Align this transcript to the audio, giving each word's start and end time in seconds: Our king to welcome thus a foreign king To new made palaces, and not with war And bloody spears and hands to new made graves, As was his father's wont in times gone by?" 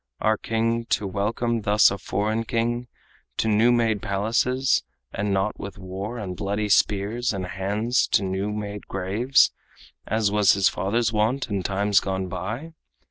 Our 0.19 0.35
king 0.39 0.85
to 0.85 1.05
welcome 1.05 1.61
thus 1.61 1.91
a 1.91 1.99
foreign 1.99 2.43
king 2.45 2.87
To 3.37 3.47
new 3.47 3.71
made 3.71 4.01
palaces, 4.01 4.83
and 5.13 5.31
not 5.31 5.59
with 5.59 5.77
war 5.77 6.17
And 6.17 6.35
bloody 6.35 6.69
spears 6.69 7.31
and 7.33 7.45
hands 7.45 8.07
to 8.13 8.23
new 8.23 8.51
made 8.51 8.87
graves, 8.87 9.51
As 10.07 10.31
was 10.31 10.53
his 10.53 10.69
father's 10.69 11.13
wont 11.13 11.51
in 11.51 11.61
times 11.61 11.99
gone 11.99 12.29
by?" 12.29 12.73